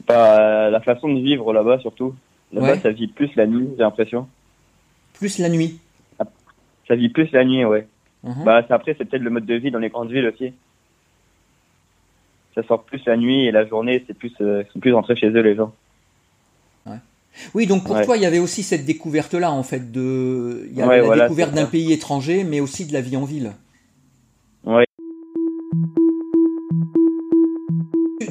Bah, 0.07 0.69
La 0.69 0.81
façon 0.81 1.07
de 1.13 1.21
vivre 1.21 1.53
là-bas, 1.53 1.79
surtout. 1.79 2.13
Là-bas, 2.51 2.79
ça 2.79 2.91
vit 2.91 3.07
plus 3.07 3.33
la 3.38 3.47
nuit, 3.47 3.69
j'ai 3.77 3.83
l'impression. 3.83 4.27
Plus 5.13 5.38
la 5.39 5.47
nuit? 5.47 5.79
Ça 6.88 6.95
vit 6.95 7.07
plus 7.07 7.31
la 7.31 7.45
nuit, 7.45 7.63
ouais. 7.63 7.88
Uh-huh. 8.25 8.43
Bah, 8.43 8.65
après, 8.69 8.93
c'est 8.97 9.05
peut-être 9.05 9.23
le 9.23 9.29
mode 9.29 9.45
de 9.45 9.55
vie 9.55 9.71
dans 9.71 9.79
les 9.79 9.89
grandes 9.89 10.11
villes 10.11 10.27
aussi. 10.27 10.51
Ça 12.53 12.63
sort 12.63 12.83
plus 12.83 13.01
la 13.05 13.15
nuit 13.15 13.45
et 13.45 13.51
la 13.51 13.65
journée, 13.65 14.03
c'est 14.05 14.13
plus, 14.13 14.33
euh, 14.41 14.63
sont 14.73 14.79
plus 14.81 14.93
rentrés 14.93 15.15
chez 15.15 15.29
eux, 15.29 15.41
les 15.41 15.55
gens. 15.55 15.73
Oui, 17.53 17.65
donc 17.65 17.85
pour 17.85 18.01
toi, 18.01 18.17
il 18.17 18.23
y 18.23 18.25
avait 18.25 18.39
aussi 18.39 18.63
cette 18.63 18.85
découverte-là, 18.85 19.51
en 19.51 19.63
fait, 19.63 19.91
de, 19.91 20.67
il 20.71 20.77
y 20.77 20.81
avait 20.81 21.01
la 21.01 21.23
découverte 21.23 21.53
d'un 21.53 21.65
pays 21.65 21.91
étranger, 21.91 22.43
mais 22.43 22.59
aussi 22.59 22.85
de 22.85 22.93
la 22.93 23.01
vie 23.01 23.17
en 23.17 23.25
ville. 23.25 23.53
Ouais. 24.65 24.85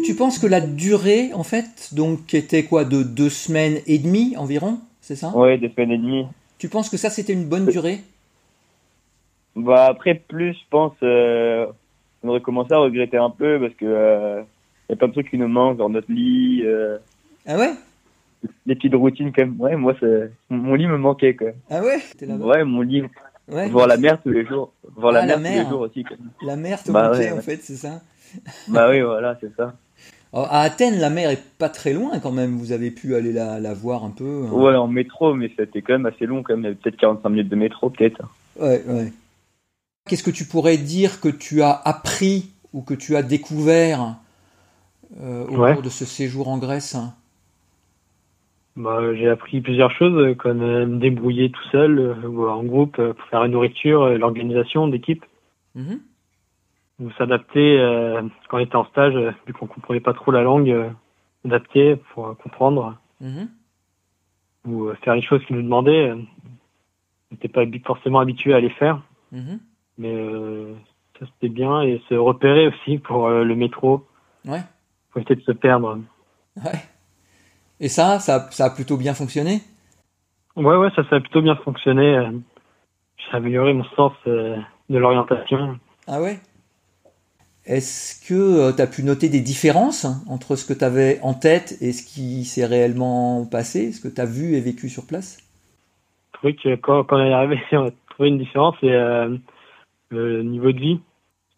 Tu, 0.05 0.15
penses 0.15 0.39
que 0.39 0.47
la 0.47 0.61
durée, 0.61 1.33
en 1.35 1.43
fait, 1.43 1.91
donc, 1.93 2.35
était 2.35 2.65
quoi, 2.65 2.85
de 2.85 3.03
deux 3.03 3.31
semaines 3.31 3.81
et 3.87 3.99
demie 3.99 4.37
environ, 4.37 4.79
c'est 5.01 5.17
ça? 5.17 5.37
Ouais, 5.37 5.59
deux 5.59 5.71
semaines 5.71 5.93
et 5.93 5.99
demie. 5.99 6.27
Tu 6.59 6.69
penses 6.69 6.89
que 6.89 6.97
ça, 6.97 7.11
c'était 7.11 7.33
une 7.33 7.47
bonne 7.47 7.67
durée? 7.67 8.01
Bah 9.57 9.87
après, 9.87 10.15
plus, 10.15 10.55
je 10.55 10.69
pense, 10.71 10.93
euh, 11.03 11.67
on 12.23 12.29
aurait 12.29 12.41
commencé 12.41 12.73
à 12.73 12.79
regretter 12.79 13.17
un 13.17 13.31
peu 13.31 13.59
parce 13.61 13.75
que 13.75 13.85
euh, 13.85 14.43
y 14.89 14.93
a 14.93 14.97
plein 14.97 15.09
de 15.09 15.13
trucs 15.13 15.31
qui 15.31 15.39
nous 15.39 15.49
manquent 15.49 15.79
dans 15.79 15.89
notre 15.89 16.11
lit. 16.11 16.63
Euh. 16.65 16.99
Ah 17.47 17.59
ouais? 17.59 17.73
Des 18.67 18.75
petites 18.75 18.95
routines 18.95 19.33
quand 19.33 19.43
même. 19.43 19.61
Ouais, 19.61 19.77
moi, 19.77 19.95
mon 20.49 20.75
lit 20.75 20.87
me 20.87 20.99
manquait 20.99 21.35
quoi. 21.35 21.51
Ah 21.71 21.83
ouais? 21.83 22.01
Ouais, 22.23 22.65
mon 22.65 22.83
lit. 22.83 23.03
Ouais, 23.49 23.69
voir 23.69 23.87
la 23.87 23.97
mer 23.97 24.21
tous 24.23 24.31
les 24.31 24.47
jours. 24.47 24.73
Voir 24.97 25.13
la, 25.13 25.21
ah, 25.23 25.37
mer 25.37 25.39
tous 25.39 25.65
les 25.65 25.69
jours 25.69 25.81
aussi. 25.81 26.05
La 26.43 26.57
mer 26.57 26.83
te 26.83 26.93
bah, 26.93 27.11
manquait 27.11 27.33
en 27.33 27.41
fait, 27.41 27.59
c'est 27.63 27.77
ça? 27.77 28.01
Bah 28.69 28.89
oui, 28.91 29.01
voilà, 29.01 29.37
c'est 29.41 29.55
ça. 29.57 29.75
à 30.33 30.61
Athènes, 30.63 30.99
la 30.99 31.11
mer 31.11 31.31
est 31.31 31.43
pas 31.59 31.69
très 31.69 31.93
loin 31.93 32.19
quand 32.21 32.33
même. 32.33 32.57
Vous 32.57 32.73
avez 32.73 32.91
pu 32.91 33.15
aller 33.15 33.33
la, 33.33 33.59
la 33.59 33.75
voir 33.75 34.05
un 34.05 34.11
peu. 34.11 34.47
Hein. 34.47 34.53
Ouais, 34.53 34.77
en 34.77 34.87
métro, 34.87 35.35
mais 35.35 35.51
c'était 35.57 35.83
quand 35.83 35.95
même 35.95 36.07
assez 36.07 36.27
long 36.27 36.43
quand 36.43 36.57
même. 36.57 36.75
Peut-être 36.77 36.97
45 36.97 37.29
minutes 37.29 37.49
de 37.49 37.57
métro, 37.57 37.91
peut-être. 37.91 38.23
Ouais, 38.59 38.83
ouais. 38.87 39.13
Qu'est-ce 40.09 40.23
que 40.23 40.31
tu 40.31 40.45
pourrais 40.45 40.77
dire 40.77 41.21
que 41.21 41.29
tu 41.29 41.63
as 41.63 41.73
appris 41.73 42.51
ou 42.73 42.83
que 42.83 42.95
tu 42.95 43.17
as 43.17 43.23
découvert 43.23 44.17
euh, 45.21 45.47
au 45.47 45.75
cours 45.75 45.83
de 45.83 45.89
ce 45.89 46.05
séjour 46.05 46.49
en 46.49 46.59
Grèce 46.59 46.97
bah, 48.77 49.15
j'ai 49.15 49.29
appris 49.29 49.61
plusieurs 49.61 49.91
choses, 49.91 50.37
comme 50.37 50.63
euh, 50.63 50.87
me 50.87 50.99
débrouiller 50.99 51.51
tout 51.51 51.63
seul 51.71 51.99
euh, 51.99 52.29
ou 52.29 52.49
en 52.49 52.63
groupe 52.63 52.99
euh, 52.99 53.13
pour 53.13 53.27
faire 53.29 53.41
la 53.41 53.49
nourriture, 53.49 54.09
l'organisation 54.19 54.87
d'équipe. 54.89 55.25
Mm 55.75 55.97
Ou 57.01 57.11
s'adapter 57.13 57.79
quand 58.49 58.59
on 58.59 58.61
était 58.61 58.77
en 58.77 58.85
stage, 58.85 59.15
vu 59.47 59.53
qu'on 59.55 59.67
comprenait 59.67 60.01
pas 60.01 60.13
trop 60.13 60.31
la 60.33 60.43
langue, 60.43 60.93
adapter 61.47 61.97
pour 61.97 62.37
comprendre. 62.37 62.99
Mhm. 63.21 63.49
Ou 64.67 64.93
faire 65.03 65.15
les 65.15 65.23
choses 65.23 65.43
qu'ils 65.47 65.57
nous 65.57 65.63
demandaient. 65.63 66.13
on 66.13 66.27
n'était 67.31 67.49
pas 67.49 67.65
forcément 67.87 68.21
habitué 68.21 68.53
à 68.53 68.61
les 68.61 68.69
faire. 68.69 69.01
Mhm. 69.33 69.61
Mais 69.97 70.15
ça 71.19 71.25
c'était 71.27 71.49
bien. 71.49 71.81
Et 71.81 72.03
se 72.11 72.15
repérer 72.15 72.67
aussi 72.69 72.99
pour 72.99 73.31
le 73.31 73.55
métro. 73.55 74.07
Ouais. 74.45 74.63
Pour 75.11 75.21
éviter 75.21 75.37
de 75.37 75.43
se 75.43 75.53
perdre. 75.53 76.01
Ouais. 76.63 76.81
Et 77.81 77.89
ça, 77.89 78.21
ça, 78.21 78.49
ça 78.51 78.67
a 78.67 78.71
plutôt 78.71 78.97
bien 78.97 79.15
fonctionné? 79.15 79.63
Ouais, 80.55 80.77
ouais, 80.77 80.91
ça, 80.95 81.03
ça 81.09 81.17
a 81.17 81.21
plutôt 81.21 81.41
bien 81.41 81.57
fonctionné. 81.57 82.31
J'ai 83.17 83.37
amélioré 83.37 83.73
mon 83.73 83.85
sens 83.97 84.13
euh, 84.27 84.57
de 84.91 84.99
l'orientation. 84.99 85.79
Ah 86.07 86.21
ouais? 86.21 86.39
Est-ce 87.65 88.27
que 88.27 88.75
tu 88.75 88.83
as 88.83 88.87
pu 88.87 89.03
noter 89.03 89.29
des 89.29 89.41
différences 89.41 90.07
entre 90.29 90.57
ce 90.57 90.67
que 90.67 90.79
tu 90.79 90.85
avais 90.85 91.21
en 91.23 91.35
tête 91.35 91.77
et 91.81 91.93
ce 91.93 92.03
qui 92.03 92.45
s'est 92.45 92.67
réellement 92.67 93.47
passé, 93.47 93.93
ce 93.93 94.01
que 94.01 94.13
tu 94.13 94.21
as 94.21 94.27
vu 94.27 94.55
et 94.55 94.61
vécu 94.61 94.89
sur 94.89 95.07
place? 95.07 95.39
Que 96.43 96.75
quand, 96.77 97.05
quand 97.05 97.17
on 97.17 97.25
est 97.25 97.33
arrivé, 97.33 97.61
on 97.73 97.87
a 97.87 97.91
trouvé 98.11 98.31
une 98.31 98.39
différence 98.39 98.77
et 98.83 98.91
le 100.11 100.43
niveau 100.43 100.73
de 100.73 100.81
vie 100.81 101.01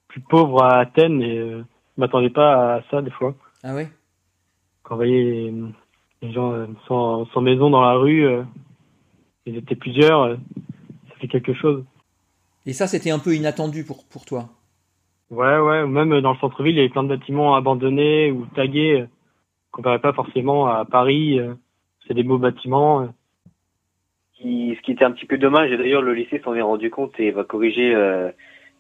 plus 0.09 0.21
pauvre 0.21 0.63
à 0.63 0.81
Athènes 0.81 1.23
et 1.23 1.37
je 1.39 1.63
m'attendais 1.97 2.31
pas 2.31 2.77
à 2.77 2.83
ça 2.91 3.01
des 3.01 3.11
fois. 3.11 3.35
Ah 3.63 3.75
ouais? 3.75 3.89
Quand 4.83 4.95
on 4.95 4.97
voyait 4.99 5.53
les, 6.23 6.33
gens 6.33 6.67
sans, 6.89 7.27
sans, 7.27 7.41
maison 7.41 7.71
dans 7.71 7.83
la 7.83 7.95
rue, 7.95 8.27
ils 9.47 9.57
étaient 9.57 9.77
plusieurs, 9.77 10.37
ça 11.09 11.15
fait 11.21 11.29
quelque 11.29 11.53
chose. 11.55 11.85
Et 12.65 12.73
ça, 12.73 12.87
c'était 12.87 13.11
un 13.11 13.19
peu 13.19 13.35
inattendu 13.35 13.85
pour, 13.85 14.05
pour 14.09 14.25
toi? 14.25 14.49
Ouais, 15.31 15.59
ouais, 15.59 15.87
même 15.87 16.21
dans 16.21 16.33
le 16.33 16.39
centre-ville, 16.39 16.75
il 16.75 16.79
y 16.79 16.81
avait 16.81 16.89
plein 16.89 17.03
de 17.03 17.09
bâtiments 17.09 17.57
abandonnés 17.57 18.31
ou 18.31 18.47
tagués 18.55 19.07
qu'on 19.73 19.83
verrait 19.83 19.99
pas 19.99 20.13
forcément 20.13 20.67
à 20.67 20.85
Paris. 20.85 21.41
C'est 22.07 22.15
des 22.15 22.23
beaux 22.23 22.39
bâtiments. 22.39 23.09
Ce 24.39 24.81
qui 24.83 24.93
était 24.93 25.05
un 25.05 25.13
petit 25.13 25.27
peu 25.27 25.39
dommage, 25.39 25.71
et 25.71 25.77
d'ailleurs 25.77 26.03
le 26.03 26.15
lycée 26.15 26.41
s'en 26.45 26.55
est 26.55 26.63
rendu 26.63 26.91
compte 26.91 27.19
et 27.19 27.31
va 27.31 27.45
corriger 27.45 27.95
euh, 27.95 28.31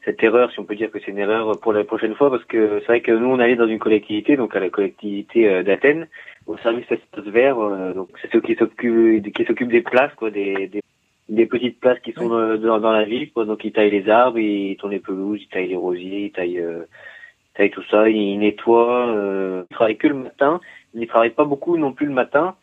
cette 0.04 0.22
erreur, 0.22 0.50
si 0.50 0.58
on 0.60 0.64
peut 0.64 0.74
dire 0.74 0.90
que 0.90 0.98
c'est 0.98 1.10
une 1.10 1.18
erreur 1.18 1.60
pour 1.60 1.72
la 1.72 1.84
prochaine 1.84 2.14
fois, 2.14 2.30
parce 2.30 2.44
que 2.44 2.80
c'est 2.80 2.86
vrai 2.86 3.00
que 3.00 3.12
nous 3.12 3.28
on 3.28 3.38
allait 3.38 3.56
dans 3.56 3.68
une 3.68 3.78
collectivité, 3.78 4.36
donc 4.36 4.56
à 4.56 4.60
la 4.60 4.70
collectivité 4.70 5.48
euh, 5.48 5.62
d'Athènes, 5.62 6.08
au 6.46 6.56
service 6.58 6.90
espace 6.90 7.24
vert, 7.26 7.58
euh, 7.58 7.92
donc 7.92 8.08
c'est 8.20 8.30
ceux 8.32 8.40
qui 8.40 8.54
s'occupent 8.56 9.32
qui 9.32 9.44
s'occupent 9.44 9.70
des 9.70 9.82
places, 9.82 10.14
quoi, 10.14 10.30
des, 10.30 10.66
des 10.68 10.82
des 11.28 11.46
petites 11.46 11.80
places 11.80 11.98
qui 12.00 12.12
sont 12.12 12.28
dans, 12.28 12.78
dans, 12.80 12.92
la 12.92 13.04
ville, 13.04 13.32
quoi. 13.32 13.44
Donc 13.44 13.64
ils 13.64 13.72
taillent 13.72 13.90
les 13.90 14.08
arbres, 14.08 14.38
ils 14.38 14.76
tournent 14.76 14.92
les 14.92 15.00
pelouses, 15.00 15.40
ils 15.42 15.48
taillent 15.48 15.68
les 15.68 15.76
rosiers, 15.76 16.26
ils 16.26 16.32
taillent, 16.32 16.60
euh, 16.60 16.84
taillent 17.54 17.70
tout 17.70 17.84
ça, 17.90 18.08
ils 18.08 18.38
nettoient. 18.38 19.08
Euh, 19.08 19.64
ils 19.70 19.74
travaillent 19.74 19.96
que 19.96 20.08
le 20.08 20.14
matin. 20.14 20.60
Ils 20.94 21.00
ne 21.00 21.06
travaillent 21.06 21.30
pas 21.30 21.44
beaucoup 21.44 21.76
non 21.76 21.92
plus 21.92 22.06
le 22.06 22.12
matin, 22.12 22.56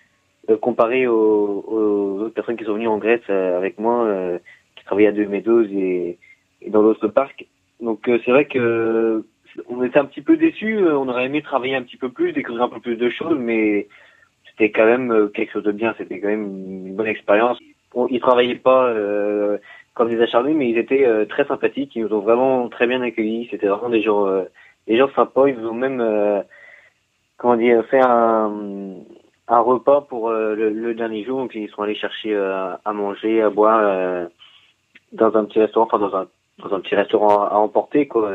euh, 0.50 0.58
comparé 0.58 1.08
aux, 1.08 1.66
aux, 1.68 2.22
autres 2.22 2.34
personnes 2.34 2.58
qui 2.58 2.66
sont 2.66 2.74
venues 2.74 2.88
en 2.88 2.98
Grèce 2.98 3.22
euh, 3.30 3.58
avec 3.58 3.80
moi, 3.80 4.06
euh, 4.06 4.38
qui 4.76 4.86
travaillaient 4.86 5.10
à 5.10 5.14
deux 5.14 5.28
Médose 5.28 5.72
et, 5.72 6.20
et 6.62 6.70
dans 6.70 6.82
l'autre 6.82 7.08
parc. 7.08 7.46
Donc 7.80 8.02
c'est 8.06 8.32
vrai 8.32 8.46
que 8.46 9.26
on 9.68 9.84
était 9.84 10.00
un 10.00 10.06
petit 10.06 10.22
peu 10.22 10.38
déçus. 10.38 10.80
On 10.80 11.08
aurait 11.08 11.26
aimé 11.26 11.42
travailler 11.42 11.76
un 11.76 11.82
petit 11.84 11.98
peu 11.98 12.10
plus, 12.10 12.34
découvrir 12.34 12.64
un 12.64 12.70
peu 12.70 12.80
plus 12.80 12.98
de 12.98 13.10
choses, 13.10 13.38
mais 13.40 13.88
c'était 14.50 14.72
quand 14.72 14.86
même 14.86 15.30
quelque 15.34 15.54
chose 15.54 15.64
de 15.64 15.72
bien. 15.72 15.96
C'était 15.98 16.20
quand 16.20 16.28
même 16.28 16.46
une 16.46 16.96
bonne 16.96 17.08
expérience 17.08 17.60
ils 18.10 18.20
travaillaient 18.20 18.56
pas 18.56 18.86
euh, 18.86 19.58
comme 19.94 20.10
des 20.10 20.22
acharnés, 20.22 20.54
mais 20.54 20.70
ils 20.70 20.78
étaient 20.78 21.06
euh, 21.06 21.26
très 21.26 21.46
sympathiques. 21.46 21.96
Ils 21.96 22.04
nous 22.04 22.14
ont 22.14 22.22
vraiment 22.22 22.70
très 22.70 22.88
bien 22.88 23.02
accueillis. 23.02 23.48
C'était 23.50 23.68
vraiment 23.68 23.90
des 23.90 24.02
gens, 24.02 24.28
euh, 24.28 24.44
des 24.88 24.98
gens 24.98 25.10
sympas. 25.16 25.48
Ils 25.48 25.58
nous 25.58 25.70
ont 25.70 25.74
même, 25.74 26.44
comment 27.38 27.56
dire, 27.56 27.86
fait 27.88 28.02
un, 28.02 28.52
un 29.48 29.60
repas 29.60 30.02
pour 30.02 30.32
le, 30.32 30.70
le, 30.70 30.94
dernier 30.94 31.24
jour. 31.24 31.40
Donc 31.40 31.56
ils 31.56 31.70
sont 31.70 31.82
allés 31.82 31.96
chercher 31.96 32.36
à 32.36 32.94
manger, 32.94 33.42
à 33.42 33.50
boire 33.50 34.30
dans 35.12 35.36
un 35.36 35.46
petit 35.46 35.60
restaurant, 35.60 35.88
enfin 35.88 36.00
dans 36.00 36.16
un 36.16 36.28
dans 36.60 36.74
un 36.74 36.80
petit 36.80 36.96
restaurant 36.96 37.44
à, 37.44 37.56
emporter 37.56 38.08
quoi. 38.08 38.32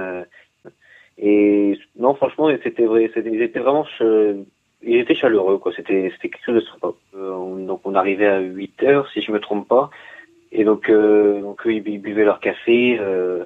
Et 1.16 1.78
non, 1.96 2.14
franchement, 2.14 2.50
c'était 2.62 2.86
vrai, 2.86 3.10
ils 3.14 3.42
étaient 3.42 3.60
vraiment 3.60 3.86
il 4.86 4.96
était 4.96 5.14
chaleureux, 5.14 5.58
quoi. 5.58 5.72
C'était, 5.74 6.10
c'était 6.14 6.28
quelque 6.28 6.44
chose 6.44 6.54
de 6.56 6.60
sympa. 6.60 6.88
Euh, 7.16 7.66
donc 7.66 7.80
on 7.84 7.94
arrivait 7.94 8.26
à 8.26 8.40
8 8.40 8.82
heures, 8.84 9.08
si 9.12 9.20
je 9.20 9.32
me 9.32 9.40
trompe 9.40 9.68
pas. 9.68 9.90
Et 10.52 10.64
donc, 10.64 10.88
euh, 10.88 11.40
donc 11.40 11.66
eux, 11.66 11.72
ils 11.72 11.80
buvaient 11.80 12.24
leur 12.24 12.40
café 12.40 12.98
euh, 13.00 13.44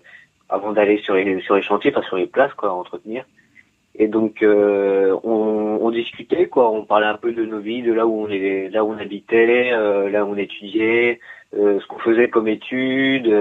avant 0.49 0.73
d'aller 0.73 0.99
sur 0.99 1.15
les 1.15 1.41
sur 1.41 1.57
les 1.57 1.63
chantiers, 1.63 1.93
enfin 1.95 2.07
sur 2.07 2.17
les 2.17 2.27
places, 2.27 2.53
quoi, 2.55 2.71
à 2.71 2.73
entretenir. 2.73 3.25
Et 3.95 4.09
donc 4.09 4.43
euh, 4.43 5.17
on, 5.25 5.79
on, 5.81 5.91
discutait, 5.91 6.49
quoi. 6.49 6.71
On 6.71 6.85
parlait 6.85 7.07
un 7.07 7.17
peu 7.17 7.33
de 7.33 7.45
nos 7.45 7.61
vies, 7.61 7.83
de 7.83 7.93
là 7.93 8.07
où 8.07 8.25
on 8.25 8.29
est, 8.29 8.69
là 8.71 8.85
où 8.85 8.93
on 8.93 8.99
habitait, 8.99 9.71
euh, 9.73 10.11
là 10.11 10.25
où 10.25 10.33
on 10.33 10.37
étudiait, 10.37 11.21
ce 11.53 11.87
qu'on 11.87 11.99
faisait 11.99 12.29
comme 12.29 12.49
études. 12.49 13.33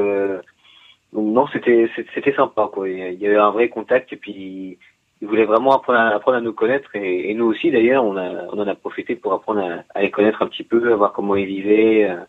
Donc 1.14 1.34
non, 1.34 1.48
c'était 1.48 1.90
c'était 2.14 2.34
sympa, 2.34 2.70
quoi. 2.72 2.90
Il 2.90 3.14
y 3.14 3.28
avait 3.28 3.38
un 3.38 3.52
vrai 3.52 3.70
contact 3.70 4.12
et 4.14 4.18
puis 4.18 4.78
ils 5.22 5.28
voulaient 5.28 5.46
vraiment 5.46 5.72
apprendre 5.72 6.00
à, 6.00 6.08
apprendre 6.10 6.38
à 6.38 6.42
nous 6.42 6.54
connaître 6.54 6.96
et, 6.96 7.32
et 7.32 7.34
nous 7.34 7.46
aussi 7.46 7.72
d'ailleurs 7.72 8.04
on, 8.04 8.18
a, 8.18 8.46
on 8.54 8.60
en 8.60 8.68
a 8.68 8.76
profité 8.76 9.16
pour 9.16 9.34
apprendre 9.34 9.62
à, 9.62 9.84
à, 9.98 10.02
les 10.02 10.12
connaître 10.12 10.42
un 10.42 10.48
petit 10.48 10.64
peu, 10.64 10.92
à 10.92 10.96
voir 10.96 11.14
comment 11.14 11.36
ils 11.36 11.48
vivaient. 11.48 12.10
Euh, 12.10 12.24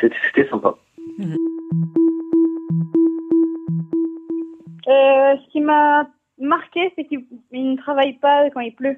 c'était 0.00 0.48
sympa. 0.48 0.74
Euh, 4.88 5.36
ce 5.36 5.48
qui 5.50 5.60
m'a 5.60 6.08
marqué, 6.38 6.92
c'est 6.96 7.04
qu'ils 7.04 7.24
ne 7.52 7.76
travaillent 7.76 8.18
pas 8.18 8.50
quand 8.50 8.60
il 8.60 8.74
pleut. 8.74 8.96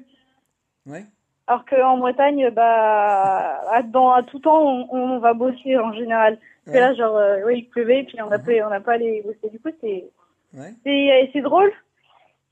Ouais. 0.87 1.05
Alors 1.47 1.63
qu'en 1.65 1.97
Bretagne, 1.97 2.49
bah, 2.49 3.61
à, 3.71 3.83
dans, 3.83 4.11
à 4.11 4.23
tout 4.23 4.39
temps, 4.39 4.61
on, 4.61 4.87
on 4.91 5.19
va 5.19 5.33
bosser 5.33 5.77
en 5.77 5.93
général. 5.93 6.39
Ouais. 6.67 6.79
là, 6.79 6.93
genre, 6.95 7.15
euh, 7.15 7.41
oui, 7.45 7.59
il 7.59 7.69
pleuvait, 7.69 8.03
puis 8.03 8.21
on 8.21 8.29
n'a 8.29 8.37
mhm. 8.37 8.45
pas, 8.45 8.67
on 8.67 8.69
n'a 8.69 8.79
pas 8.79 8.93
allé 8.93 9.21
bosser. 9.21 9.51
Du 9.51 9.59
coup, 9.59 9.69
c'est, 9.81 10.05
ouais. 10.53 11.29
c'est 11.31 11.41
drôle 11.41 11.71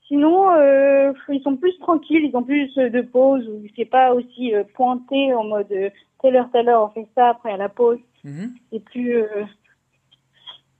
Sinon, 0.08 0.54
euh, 0.54 1.12
ils 1.30 1.42
sont 1.42 1.56
plus 1.56 1.76
tranquilles, 1.78 2.24
ils 2.24 2.36
ont 2.36 2.42
plus 2.42 2.74
de 2.74 3.00
pauses, 3.00 3.48
où 3.48 3.62
c'est 3.74 3.86
pas 3.86 4.12
aussi 4.12 4.54
euh, 4.54 4.62
pointé 4.74 5.32
en 5.32 5.44
mode 5.44 5.72
euh, 5.72 5.88
telle 6.20 6.36
heure, 6.36 6.50
telle 6.52 6.68
heure, 6.68 6.82
on 6.84 6.88
fait 6.88 7.08
ça, 7.14 7.30
après 7.30 7.52
à 7.52 7.56
la 7.56 7.70
pause. 7.70 7.98
Mhm. 8.22 8.52
C'est 8.70 8.84
plus 8.84 9.16
euh, 9.16 9.44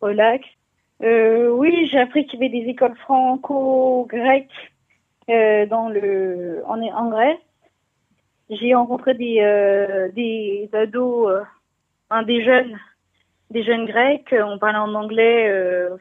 relax. 0.02 0.46
Euh, 1.02 1.48
oui, 1.48 1.88
j'ai 1.90 1.98
appris 1.98 2.26
qu'il 2.26 2.38
y 2.38 2.44
avait 2.44 2.60
des 2.60 2.68
écoles 2.68 2.96
franco-grecques 2.96 4.50
euh, 5.30 5.64
dans 5.66 5.88
le 5.88 6.62
en, 6.66 6.80
en 6.82 7.10
Grèce. 7.10 7.38
J'ai 8.50 8.74
rencontré 8.74 9.14
des 9.14 9.40
des 10.14 10.68
ados, 10.74 11.44
un 12.10 12.22
des 12.22 12.44
jeunes, 12.44 12.78
des 13.54 13.62
jeunes 13.62 13.86
grecs. 13.86 14.34
On 14.34 14.58
parlait 14.58 14.78
en 14.78 14.92
anglais, 14.94 15.50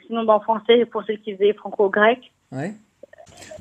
sinon 0.07 0.27
en 0.27 0.41
français 0.41 0.85
pour 0.85 1.03
ceux 1.03 1.15
qui 1.15 1.33
faisaient 1.33 1.53
franco-grec. 1.53 2.19
Ouais. 2.51 2.73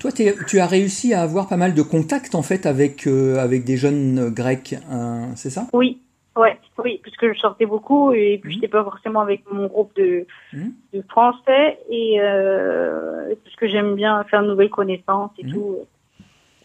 Toi, 0.01 0.11
tu 0.13 0.59
as 0.59 0.67
réussi 0.67 1.15
à 1.15 1.23
avoir 1.23 1.49
pas 1.49 1.57
mal 1.57 1.75
de 1.75 1.83
contacts 1.83 2.35
en 2.35 2.43
fait 2.43 2.67
avec 2.67 3.07
euh, 3.07 3.39
avec 3.39 3.65
des 3.65 3.77
jeunes 3.77 4.31
grecs, 4.31 4.75
hein, 4.91 5.31
c'est 5.37 5.51
ça? 5.51 5.67
Oui, 5.73 6.01
ouais, 6.37 6.59
oui, 6.83 7.01
puisque 7.03 7.33
je 7.33 7.39
sortais 7.39 7.67
beaucoup 7.67 8.13
et 8.13 8.39
puis 8.43 8.51
mmh. 8.51 8.55
j'étais 8.55 8.69
pas 8.69 8.85
forcément 8.85 9.21
avec 9.21 9.43
mon 9.51 9.67
groupe 9.67 9.95
de, 9.97 10.27
mmh. 10.53 10.69
de 10.95 11.03
français 11.09 11.79
et 11.89 12.21
euh, 12.21 13.35
puisque 13.45 13.67
j'aime 13.67 13.95
bien 13.95 14.25
faire 14.25 14.43
de 14.43 14.49
nouvelles 14.49 14.71
connaissances 14.71 15.31
et 15.39 15.47
mmh. 15.47 15.53
tout. 15.53 15.77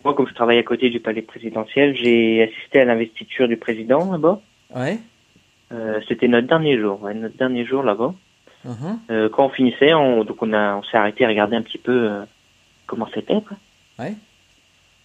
Moi, 0.04 0.14
comme 0.14 0.28
je 0.28 0.34
travaille 0.34 0.60
à 0.60 0.64
côté 0.64 0.90
du 0.90 1.00
palais 1.00 1.22
présidentiel, 1.22 1.96
j'ai 1.96 2.44
assisté 2.44 2.82
à 2.82 2.86
l'investiture 2.86 3.48
du 3.48 3.58
président 3.58 4.12
là-bas. 4.12 4.42
Ouais. 4.76 4.98
Euh, 5.72 6.00
C'était 6.08 6.28
notre 6.28 6.48
dernier 6.48 6.80
jour, 6.80 7.02
ouais, 7.02 7.14
notre 7.14 7.38
dernier 7.38 7.66
jour 7.66 7.84
là-bas. 7.84 8.14
Uh-huh. 8.66 8.98
Euh, 9.12 9.30
quand 9.30 9.46
on 9.46 9.50
finissait, 9.50 9.94
on, 9.94 10.24
donc 10.24 10.42
on 10.42 10.54
a, 10.54 10.76
on 10.76 10.84
s'est 10.84 10.98
arrêté 10.98 11.26
à 11.26 11.28
regarder 11.28 11.56
un 11.56 11.62
petit 11.62 11.78
peu 11.78 12.10
euh, 12.10 12.24
comment 12.86 13.08
c'était. 13.14 13.42
Quoi. 13.42 13.58
Ouais. 14.00 14.16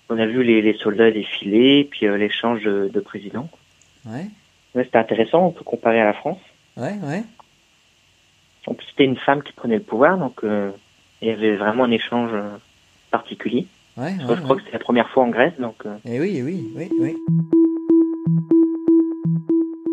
On 0.09 0.19
a 0.19 0.27
vu 0.27 0.43
les, 0.43 0.63
les 0.63 0.75
soldats 0.75 1.11
défiler, 1.11 1.89
puis 1.91 2.07
euh, 2.07 2.17
l'échange 2.17 2.63
de, 2.63 2.91
de 2.93 3.01
présidents. 3.01 3.49
Ouais. 4.07 4.27
ouais 4.75 4.85
c'était 4.85 4.99
intéressant, 4.99 5.47
on 5.47 5.51
peut 5.51 5.65
comparer 5.65 6.01
à 6.01 6.05
la 6.05 6.15
France. 6.15 6.41
Ouais, 6.77 6.95
ouais. 7.03 7.23
C'était 8.89 9.05
une 9.05 9.17
femme 9.17 9.43
qui 9.43 9.53
prenait 9.53 9.77
le 9.77 9.83
pouvoir, 9.83 10.19
donc 10.19 10.45
euh, 10.45 10.71
il 11.21 11.29
y 11.29 11.31
avait 11.31 11.57
vraiment 11.57 11.85
un 11.85 11.91
échange 11.91 12.31
particulier. 13.11 13.67
Ouais, 13.97 14.15
je 14.19 14.35
crois 14.41 14.57
que 14.57 14.63
c'est 14.65 14.73
la 14.73 14.79
première 14.79 15.09
fois 15.11 15.25
en 15.25 15.29
Grèce, 15.29 15.53
donc. 15.59 15.85
Euh... 15.85 15.97
Eh 16.07 16.19
oui, 16.19 16.37
eh 16.37 16.43
oui, 16.43 16.65
oui, 16.75 16.89
oui. 16.99 17.17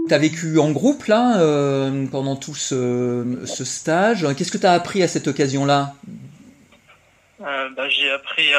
Tu 0.10 0.16
as 0.16 0.18
vécu 0.18 0.60
en 0.60 0.72
groupe 0.72 1.06
là 1.06 1.40
euh, 1.40 2.06
pendant 2.12 2.36
tout 2.36 2.56
ce, 2.56 3.46
stage. 3.46 4.26
Qu'est-ce 4.36 4.52
que 4.52 4.58
tu 4.58 4.66
as 4.66 4.74
appris 4.74 5.04
à 5.04 5.08
cette 5.08 5.28
occasion-là? 5.28 5.94
Euh, 7.42 7.70
bah, 7.70 7.88
j'ai 7.90 8.10
appris 8.10 8.50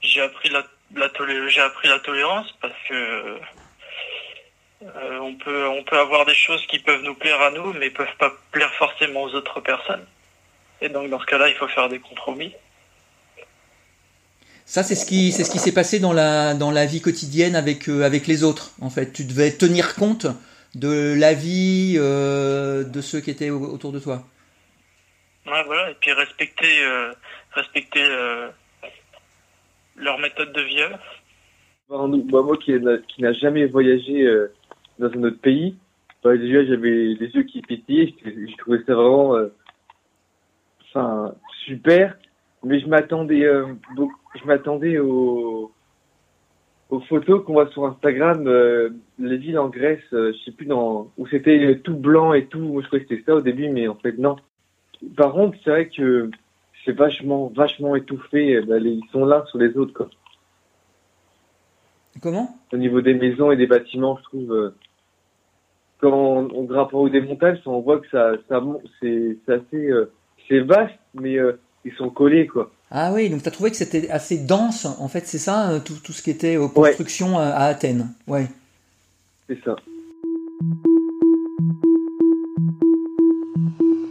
j'ai 0.00 0.22
appris 0.22 0.48
la, 0.48 0.64
la 0.94 1.06
appris 1.06 1.88
la 1.88 1.98
tolérance 1.98 2.46
parce 2.60 2.74
que 2.88 3.38
euh, 4.82 5.18
on 5.20 5.34
peut 5.34 5.66
on 5.68 5.82
peut 5.82 5.98
avoir 5.98 6.26
des 6.26 6.34
choses 6.34 6.64
qui 6.66 6.78
peuvent 6.78 7.02
nous 7.02 7.14
plaire 7.14 7.40
à 7.40 7.50
nous 7.50 7.72
mais 7.72 7.90
peuvent 7.90 8.16
pas 8.18 8.32
plaire 8.52 8.72
forcément 8.74 9.22
aux 9.22 9.34
autres 9.34 9.60
personnes 9.60 10.04
et 10.80 10.88
donc 10.88 11.08
dans 11.10 11.18
ce 11.18 11.26
cas-là 11.26 11.48
il 11.48 11.54
faut 11.54 11.66
faire 11.68 11.88
des 11.88 11.98
compromis 11.98 12.54
ça 14.66 14.82
c'est 14.82 14.94
ce 14.94 15.06
qui 15.06 15.32
c'est 15.32 15.44
ce 15.44 15.50
qui 15.50 15.58
s'est 15.58 15.72
passé 15.72 15.98
dans 16.00 16.12
la 16.12 16.52
dans 16.52 16.70
la 16.70 16.84
vie 16.84 17.00
quotidienne 17.00 17.56
avec 17.56 17.88
euh, 17.88 18.02
avec 18.02 18.26
les 18.26 18.44
autres 18.44 18.72
en 18.82 18.90
fait 18.90 19.12
tu 19.12 19.24
devais 19.24 19.50
tenir 19.52 19.94
compte 19.94 20.26
de 20.74 21.14
la 21.18 21.32
vie 21.32 21.94
euh, 21.96 22.84
de 22.84 23.00
ceux 23.00 23.20
qui 23.20 23.30
étaient 23.30 23.48
autour 23.48 23.92
de 23.92 24.00
toi 24.00 24.26
Ouais, 25.46 25.62
voilà, 25.64 25.90
et 25.92 25.94
puis 26.00 26.10
respecter, 26.10 26.84
euh, 26.84 27.12
respecter 27.52 28.02
euh, 28.02 28.48
leur 29.94 30.18
méthode 30.18 30.52
de 30.52 30.60
vie. 30.60 30.82
Bah, 31.88 32.42
moi 32.42 32.56
qui, 32.56 32.72
qui 33.06 33.22
n'a 33.22 33.32
jamais 33.32 33.66
voyagé 33.66 34.22
euh, 34.22 34.52
dans 34.98 35.06
un 35.06 35.22
autre 35.22 35.40
pays, 35.40 35.76
bah, 36.24 36.36
déjà 36.36 36.64
j'avais 36.64 37.14
les 37.14 37.30
yeux 37.32 37.44
qui 37.44 37.62
pétillaient, 37.62 38.12
je, 38.24 38.56
trouvais 38.56 38.82
ça 38.86 38.94
vraiment 38.94 39.36
enfin, 40.88 41.32
super. 41.64 42.16
mais 42.64 42.80
je 42.80 42.86
m'attendais, 42.88 43.44
euh, 43.44 43.72
je 44.36 44.46
m'attendais 44.46 44.98
aux, 44.98 45.72
aux 46.90 47.00
photos 47.00 47.44
qu'on 47.44 47.54
voit 47.54 47.68
sur 47.70 47.84
Instagram, 47.86 48.46
euh, 48.46 48.90
les 49.18 49.36
villes 49.36 49.58
en 49.58 49.68
Grèce, 49.68 50.04
je 50.12 50.36
sais 50.44 50.52
plus 50.52 50.66
dans, 50.66 51.10
où 51.16 51.26
c'était 51.26 51.80
tout 51.82 51.96
blanc 51.96 52.32
et 52.32 52.46
tout. 52.46 52.60
Moi, 52.60 52.82
je 52.82 52.86
croyais 52.86 53.04
que 53.04 53.14
c'était 53.14 53.24
ça 53.24 53.36
au 53.36 53.40
début, 53.40 53.68
mais 53.68 53.88
en 53.88 53.96
fait 53.96 54.18
non. 54.18 54.36
Par 55.16 55.32
contre, 55.32 55.58
c'est 55.64 55.70
vrai 55.70 55.88
que 55.88 56.30
c'est 56.84 56.92
vachement, 56.92 57.52
vachement 57.54 57.96
étouffé. 57.96 58.60
Ben, 58.62 58.82
ils 58.84 59.02
sont 59.12 59.24
là 59.24 59.44
sur 59.48 59.58
les 59.58 59.76
autres, 59.76 59.92
quoi. 59.92 60.08
Comment? 62.22 62.48
Au 62.72 62.76
niveau 62.76 63.02
des 63.02 63.14
maisons 63.14 63.50
et 63.50 63.56
des 63.56 63.66
bâtiments, 63.66 64.16
je 64.18 64.22
trouve. 64.24 64.72
quand 66.00 66.12
on, 66.12 66.64
grimpe 66.64 66.94
en 66.94 67.00
haut 67.00 67.08
des 67.10 67.20
montagnes, 67.20 67.60
on 67.66 67.80
voit 67.80 68.00
que 68.00 68.08
ça, 68.08 68.32
ça 68.48 68.62
c'est 69.00 69.36
assez, 69.48 69.90
c'est 70.48 70.60
vaste, 70.60 70.98
mais 71.12 71.36
ils 71.84 71.92
sont 71.94 72.08
collés, 72.08 72.46
quoi. 72.46 72.70
Ah 72.90 73.10
oui, 73.12 73.28
donc 73.30 73.42
tu 73.42 73.48
as 73.48 73.52
trouvé 73.52 73.70
que 73.70 73.76
c'était 73.76 74.08
assez 74.10 74.38
dense, 74.38 74.86
en 74.86 75.08
fait, 75.08 75.26
c'est 75.26 75.38
ça, 75.38 75.70
euh, 75.70 75.80
tout, 75.80 75.94
tout, 76.04 76.12
ce 76.12 76.22
qui 76.22 76.30
était 76.30 76.56
aux 76.56 76.68
constructions 76.68 77.36
à, 77.38 77.64
Athènes. 77.64 78.12
Ouais. 78.28 78.46
C'est 79.48 79.58
ça. 79.64 79.76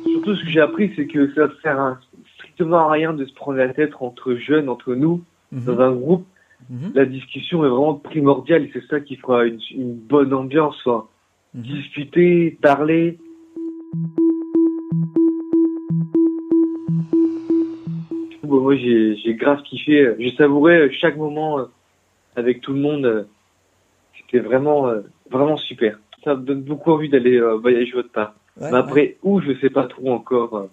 Surtout, 0.05 0.35
ce 0.35 0.43
que 0.43 0.49
j'ai 0.49 0.59
appris, 0.59 0.91
c'est 0.95 1.07
que 1.07 1.33
ça 1.33 1.47
sert 1.61 1.99
strictement 2.35 2.89
à 2.89 2.91
rien 2.91 3.13
de 3.13 3.25
se 3.25 3.33
prendre 3.33 3.57
la 3.57 3.69
tête 3.69 3.93
entre 4.01 4.35
jeunes, 4.35 4.67
entre 4.67 4.93
nous, 4.93 5.23
mhm. 5.51 5.65
dans 5.65 5.79
un 5.79 5.91
groupe. 5.93 6.25
Mhm. 6.69 6.91
La 6.95 7.05
discussion 7.05 7.63
est 7.63 7.69
vraiment 7.69 7.95
primordiale 7.95 8.63
et 8.63 8.71
c'est 8.73 8.85
ça 8.87 8.99
qui 8.99 9.15
fera 9.15 9.45
une, 9.45 9.59
bonne 9.95 10.33
ambiance. 10.33 10.85
Mhm. 10.85 11.61
Discuter, 11.61 12.57
parler. 12.61 13.19
J'ai 18.77 19.33
grave 19.35 19.61
kiffé. 19.63 20.13
J'ai 20.19 20.35
savouré 20.35 20.91
chaque 20.91 21.17
moment 21.17 21.59
euh, 21.59 21.65
avec 22.35 22.61
tout 22.61 22.73
le 22.73 22.79
monde. 22.79 23.05
Euh, 23.05 23.23
c'était 24.19 24.39
vraiment 24.39 24.87
euh, 24.87 25.01
vraiment 25.29 25.57
super. 25.57 25.99
Ça 26.23 26.35
me 26.35 26.43
donne 26.43 26.61
beaucoup 26.61 26.91
envie 26.91 27.09
d'aller 27.09 27.39
voyager 27.61 27.93
autre 27.95 28.11
part. 28.11 28.35
Mais 28.59 28.77
après 28.77 29.17
où 29.21 29.41
je 29.41 29.53
sais 29.59 29.69
pas 29.69 29.83
trop 29.83 30.11
encore. 30.11 30.69